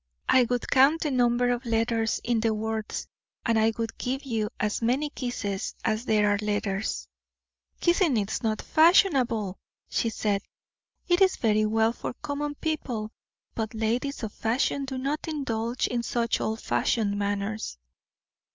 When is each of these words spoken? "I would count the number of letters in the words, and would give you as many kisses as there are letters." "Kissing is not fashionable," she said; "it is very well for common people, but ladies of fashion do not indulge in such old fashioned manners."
"I 0.27 0.45
would 0.49 0.67
count 0.71 1.01
the 1.01 1.11
number 1.11 1.51
of 1.51 1.63
letters 1.63 2.19
in 2.23 2.39
the 2.39 2.55
words, 2.55 3.07
and 3.45 3.59
would 3.77 3.99
give 3.99 4.23
you 4.23 4.49
as 4.59 4.81
many 4.81 5.11
kisses 5.11 5.75
as 5.85 6.05
there 6.05 6.27
are 6.31 6.39
letters." 6.41 7.07
"Kissing 7.79 8.17
is 8.17 8.41
not 8.41 8.63
fashionable," 8.63 9.59
she 9.91 10.09
said; 10.09 10.41
"it 11.07 11.21
is 11.21 11.35
very 11.35 11.67
well 11.67 11.93
for 11.93 12.15
common 12.15 12.55
people, 12.55 13.11
but 13.53 13.75
ladies 13.75 14.23
of 14.23 14.33
fashion 14.33 14.85
do 14.85 14.97
not 14.97 15.27
indulge 15.27 15.85
in 15.85 16.01
such 16.01 16.41
old 16.41 16.61
fashioned 16.61 17.15
manners." 17.19 17.77